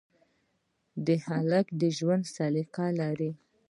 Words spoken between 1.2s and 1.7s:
هلک